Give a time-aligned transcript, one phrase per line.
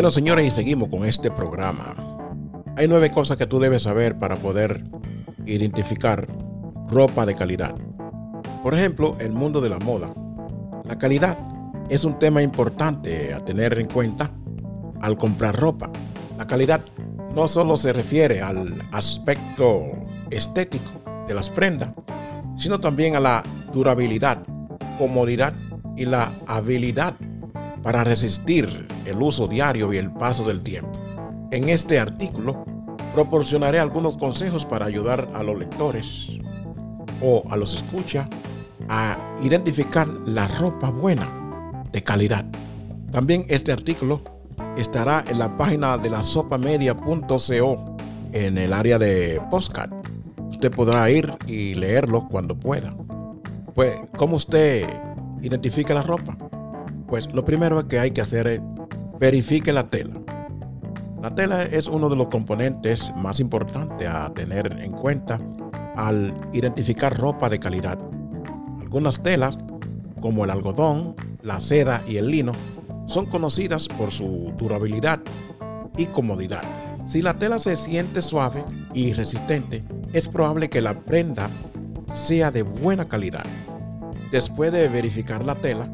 [0.00, 1.94] Bueno, señores, y seguimos con este programa.
[2.74, 4.82] Hay nueve cosas que tú debes saber para poder
[5.44, 6.26] identificar
[6.88, 7.74] ropa de calidad.
[8.62, 10.10] Por ejemplo, el mundo de la moda.
[10.88, 11.36] La calidad
[11.90, 14.30] es un tema importante a tener en cuenta
[15.02, 15.90] al comprar ropa.
[16.38, 16.80] La calidad
[17.34, 19.82] no solo se refiere al aspecto
[20.30, 20.92] estético
[21.28, 21.92] de las prendas,
[22.56, 24.42] sino también a la durabilidad,
[24.96, 25.52] comodidad
[25.94, 27.12] y la habilidad
[27.82, 30.92] para resistir el uso diario y el paso del tiempo.
[31.50, 32.64] En este artículo
[33.14, 36.38] proporcionaré algunos consejos para ayudar a los lectores
[37.20, 38.28] o a los escucha
[38.88, 42.44] a identificar la ropa buena de calidad.
[43.10, 44.22] También este artículo
[44.76, 47.96] estará en la página de la sopamedia.co
[48.32, 49.92] en el área de postcard.
[50.50, 52.94] Usted podrá ir y leerlo cuando pueda.
[53.74, 54.88] Pues, ¿cómo usted
[55.42, 56.36] identifica la ropa?
[57.10, 58.60] Pues lo primero que hay que hacer es
[59.18, 60.14] verifique la tela.
[61.20, 65.40] La tela es uno de los componentes más importantes a tener en cuenta
[65.96, 67.98] al identificar ropa de calidad.
[68.80, 69.58] Algunas telas,
[70.20, 72.52] como el algodón, la seda y el lino,
[73.06, 75.20] son conocidas por su durabilidad
[75.96, 76.62] y comodidad.
[77.06, 81.50] Si la tela se siente suave y resistente, es probable que la prenda
[82.14, 83.44] sea de buena calidad.
[84.30, 85.90] Después de verificar la tela,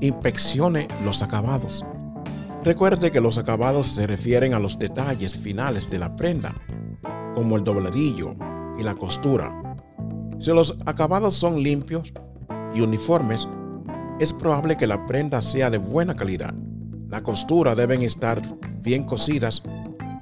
[0.00, 1.84] inspeccione los acabados.
[2.62, 6.54] Recuerde que los acabados se refieren a los detalles finales de la prenda,
[7.34, 8.34] como el dobladillo
[8.78, 9.76] y la costura.
[10.38, 12.12] Si los acabados son limpios
[12.74, 13.46] y uniformes,
[14.18, 16.54] es probable que la prenda sea de buena calidad.
[17.08, 18.42] La costura deben estar
[18.80, 19.62] bien cosidas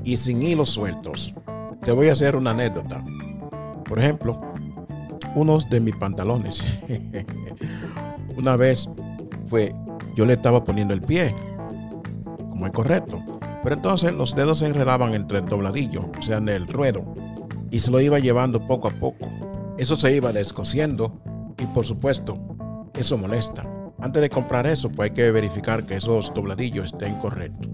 [0.05, 1.35] y sin hilos sueltos.
[1.83, 3.05] Te voy a hacer una anécdota.
[3.85, 4.41] Por ejemplo,
[5.35, 6.63] unos de mis pantalones.
[8.37, 8.89] una vez
[9.45, 9.75] fue,
[10.17, 11.35] yo le estaba poniendo el pie,
[12.51, 13.23] como es correcto.
[13.63, 17.05] Pero entonces los dedos se enredaban entre el dobladillo, o sea, en el ruedo,
[17.71, 19.29] y se lo iba llevando poco a poco.
[19.79, 21.21] Eso se iba descosiendo
[21.59, 22.37] y por supuesto,
[22.95, 23.67] eso molesta.
[24.01, 27.71] Antes de comprar eso, pues hay que verificar que esos dobladillos estén correctos.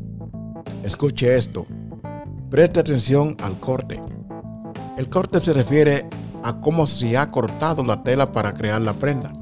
[0.84, 1.66] Escuche esto.
[2.50, 4.00] Preste atención al corte.
[4.96, 6.06] El corte se refiere
[6.42, 9.32] a cómo se ha cortado la tela para crear la prenda.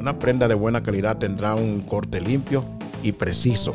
[0.00, 2.64] Una prenda de buena calidad tendrá un corte limpio
[3.02, 3.74] y preciso.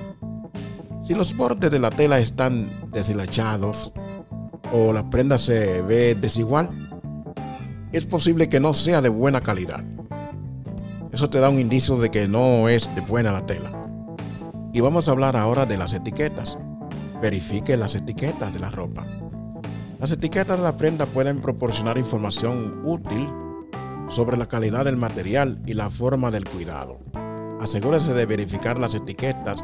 [1.03, 3.94] Si los bordes de la tela están deshilachados
[4.74, 6.72] o la prenda se ve desigual,
[7.91, 9.84] es posible que no sea de buena calidad.
[11.12, 13.72] Eso te da un indicio de que no es de buena la tela.
[14.74, 16.58] Y vamos a hablar ahora de las etiquetas.
[17.22, 19.06] Verifique las etiquetas de la ropa.
[20.00, 23.30] Las etiquetas de la prenda pueden proporcionar información útil
[24.08, 27.00] sobre la calidad del material y la forma del cuidado.
[27.60, 29.64] Asegúrese de verificar las etiquetas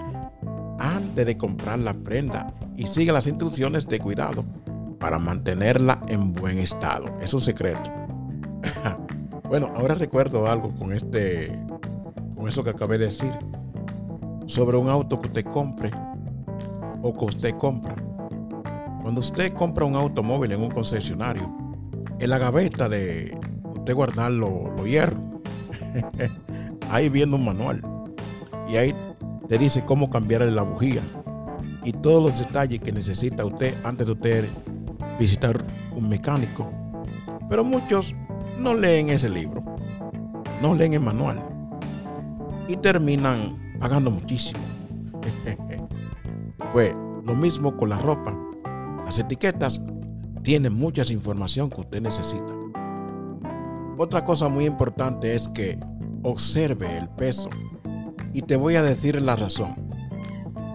[0.79, 4.43] antes de comprar la prenda y siga las instrucciones de cuidado
[4.99, 7.05] para mantenerla en buen estado.
[7.21, 7.91] Es un secreto.
[9.49, 11.59] bueno, ahora recuerdo algo con este
[12.35, 13.31] con eso que acabé de decir
[14.47, 15.91] sobre un auto que usted compre
[17.01, 17.95] o que usted compra.
[19.01, 21.55] Cuando usted compra un automóvil en un concesionario,
[22.19, 23.37] en la gaveta de
[23.81, 25.19] usted guardar los hierros,
[26.91, 27.81] ahí viene un manual
[28.69, 28.95] y ahí
[29.47, 31.01] te dice cómo cambiarle la bujía
[31.83, 34.49] y todos los detalles que necesita usted antes de usted
[35.19, 35.57] visitar
[35.95, 36.71] un mecánico.
[37.49, 38.13] Pero muchos
[38.59, 39.63] no leen ese libro,
[40.61, 41.41] no leen el manual
[42.67, 44.59] y terminan pagando muchísimo.
[46.71, 48.33] Pues lo mismo con la ropa.
[49.05, 49.81] Las etiquetas
[50.41, 52.53] tienen mucha información que usted necesita.
[53.97, 55.77] Otra cosa muy importante es que
[56.23, 57.49] observe el peso.
[58.33, 59.75] Y te voy a decir la razón.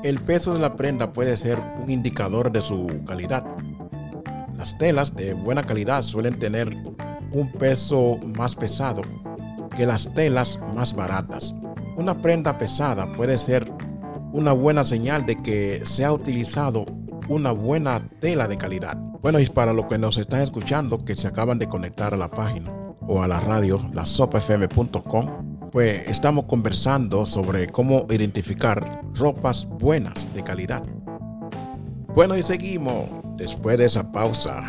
[0.04, 3.44] El peso de la prenda puede ser un indicador de su calidad.
[4.56, 6.68] Las telas de buena calidad suelen tener
[7.32, 9.02] un peso más pesado
[9.74, 11.54] que las telas más baratas.
[11.96, 13.70] Una prenda pesada puede ser
[14.32, 16.84] una buena señal de que se ha utilizado
[17.28, 18.96] una buena tela de calidad.
[19.22, 22.30] Bueno, y para los que nos están escuchando, que se acaban de conectar a la
[22.30, 22.75] página
[23.06, 30.42] o a la radio, la sopafm.com, pues estamos conversando sobre cómo identificar ropas buenas de
[30.42, 30.82] calidad.
[32.14, 34.64] Bueno, y seguimos después de esa pausa.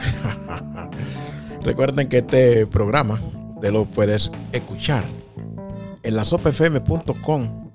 [1.63, 3.19] Recuerden que este programa
[3.62, 5.04] te lo puedes escuchar
[6.04, 7.68] en la sopafm.com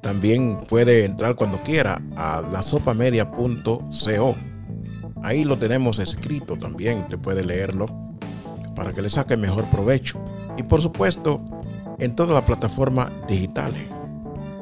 [0.00, 4.34] también puede entrar cuando quiera a la sopamedia.co.
[5.22, 8.09] Ahí lo tenemos escrito también, te puede leerlo
[8.74, 10.20] para que le saque mejor provecho.
[10.56, 11.40] Y por supuesto,
[11.98, 13.88] en todas las plataformas digitales.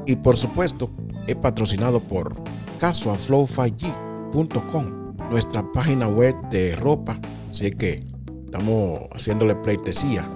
[0.06, 0.90] Y por supuesto,
[1.26, 2.34] es patrocinado por
[2.78, 7.18] caso a flow5g.com, nuestra página web de ropa.
[7.50, 8.04] Así que
[8.44, 10.28] estamos haciéndole pleitesía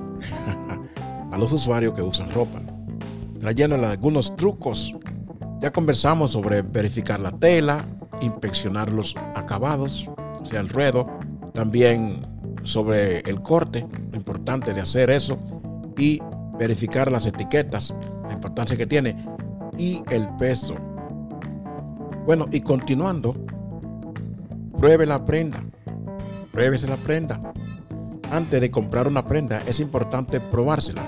[1.32, 2.60] a los usuarios que usan ropa,
[3.40, 4.94] trayéndole algunos trucos.
[5.60, 7.86] Ya conversamos sobre verificar la tela,
[8.20, 10.10] inspeccionar los acabados,
[10.40, 11.06] o sea, el ruedo,
[11.54, 12.26] también
[12.62, 15.38] sobre el corte, lo importante de hacer eso,
[15.96, 16.20] y
[16.58, 17.94] verificar las etiquetas,
[18.26, 19.26] la importancia que tiene,
[19.76, 20.74] y el peso.
[22.24, 23.34] Bueno, y continuando,
[24.78, 25.64] pruebe la prenda,
[26.52, 27.40] pruébese la prenda.
[28.30, 31.02] Antes de comprar una prenda es importante probársela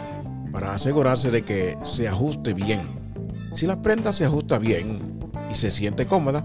[0.52, 2.80] para asegurarse de que se ajuste bien.
[3.52, 4.98] Si la prenda se ajusta bien
[5.50, 6.44] y se siente cómoda,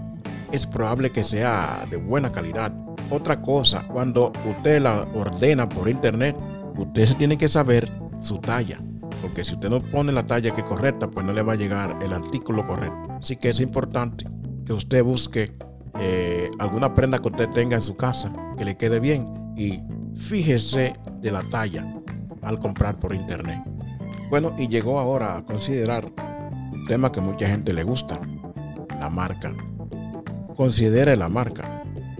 [0.51, 2.71] es probable que sea de buena calidad.
[3.09, 6.35] Otra cosa, cuando usted la ordena por internet,
[6.77, 7.89] usted se tiene que saber
[8.19, 8.79] su talla.
[9.21, 11.57] Porque si usted no pone la talla que es correcta, pues no le va a
[11.57, 13.17] llegar el artículo correcto.
[13.19, 14.25] Así que es importante
[14.65, 15.51] que usted busque
[15.99, 19.81] eh, alguna prenda que usted tenga en su casa que le quede bien y
[20.15, 21.85] fíjese de la talla
[22.41, 23.59] al comprar por internet.
[24.29, 26.05] Bueno, y llegó ahora a considerar
[26.71, 28.19] un tema que mucha gente le gusta,
[28.99, 29.51] la marca.
[30.55, 31.78] Considere la marca.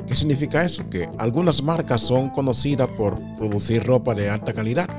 [0.10, 0.90] ¿Qué significa eso?
[0.90, 4.90] Que algunas marcas son conocidas por producir ropa de alta calidad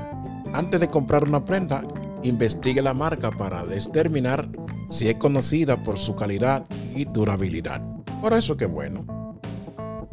[0.53, 1.81] antes de comprar una prenda,
[2.23, 4.49] investigue la marca para determinar
[4.89, 7.81] si es conocida por su calidad y durabilidad.
[8.21, 9.39] Por eso que bueno.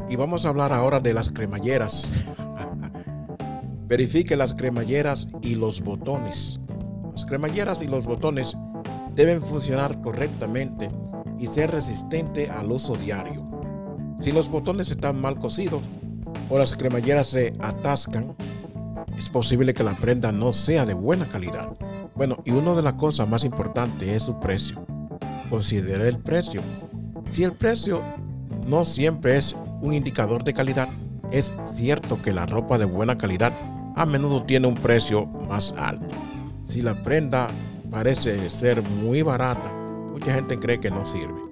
[0.09, 2.09] Y vamos a hablar ahora de las cremalleras.
[3.89, 6.61] Verifique las cremalleras y los botones.
[7.11, 8.57] Las cremalleras y los botones
[9.17, 10.89] deben funcionar correctamente
[11.37, 13.48] y ser resistentes al uso diario.
[14.21, 15.83] Si los botones están mal cosidos
[16.51, 18.35] o las cremalleras se atascan,
[19.17, 21.73] es posible que la prenda no sea de buena calidad.
[22.15, 24.85] Bueno, y una de las cosas más importantes es su precio.
[25.49, 26.63] Considere el precio.
[27.31, 28.03] Si el precio
[28.67, 30.89] no siempre es un indicador de calidad,
[31.31, 33.53] es cierto que la ropa de buena calidad
[33.97, 36.15] a menudo tiene un precio más alto.
[36.67, 37.49] Si la prenda
[37.91, 39.73] parece ser muy barata,
[40.13, 41.48] mucha gente cree que no sirve.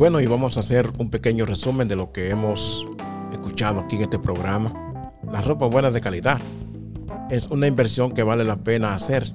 [0.00, 2.86] Bueno, y vamos a hacer un pequeño resumen de lo que hemos
[3.34, 4.72] escuchado aquí en este programa.
[5.30, 6.40] La ropa buena de calidad
[7.28, 9.30] es una inversión que vale la pena hacer.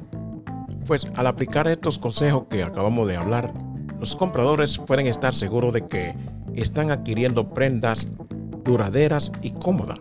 [0.88, 3.54] Pues al aplicar estos consejos que acabamos de hablar,
[4.00, 6.16] los compradores pueden estar seguros de que
[6.56, 8.08] están adquiriendo prendas
[8.64, 10.00] duraderas y cómodas,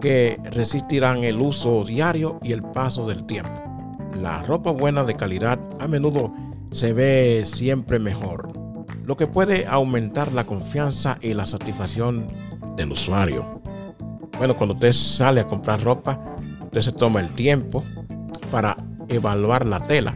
[0.00, 3.60] que resistirán el uso diario y el paso del tiempo.
[4.22, 6.32] La ropa buena de calidad a menudo
[6.70, 8.57] se ve siempre mejor,
[9.08, 12.28] lo que puede aumentar la confianza y la satisfacción
[12.76, 13.62] del usuario.
[14.36, 16.20] Bueno, cuando usted sale a comprar ropa,
[16.64, 17.82] usted se toma el tiempo
[18.50, 18.76] para
[19.08, 20.14] evaluar la tela,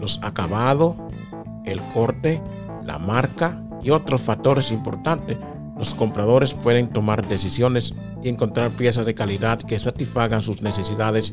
[0.00, 0.96] los acabados,
[1.64, 2.42] el corte,
[2.82, 5.38] la marca y otros factores importantes.
[5.78, 11.30] Los compradores pueden tomar decisiones y encontrar piezas de calidad que satisfagan sus necesidades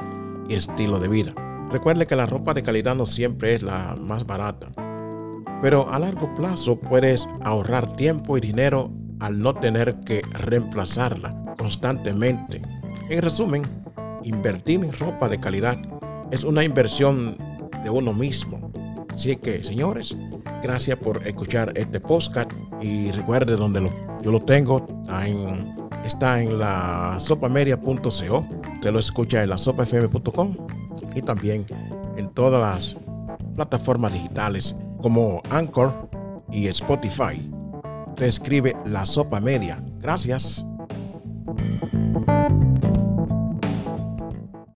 [0.47, 1.33] y estilo de vida.
[1.71, 4.67] Recuerde que la ropa de calidad no siempre es la más barata,
[5.61, 12.61] pero a largo plazo puedes ahorrar tiempo y dinero al no tener que reemplazarla constantemente.
[13.09, 13.63] En resumen,
[14.23, 15.77] invertir en ropa de calidad
[16.31, 17.37] es una inversión
[17.83, 18.71] de uno mismo.
[19.13, 20.15] Así que, señores,
[20.63, 26.57] gracias por escuchar este podcast y recuerde donde yo lo tengo, está en, está en
[26.57, 30.55] la sopamedia.co, usted lo escucha en la sopafm.com
[31.13, 31.65] y también
[32.17, 32.97] en todas las
[33.55, 36.09] plataformas digitales como Anchor
[36.51, 37.51] y Spotify.
[38.07, 39.83] Usted escribe la sopa media.
[39.99, 40.65] Gracias.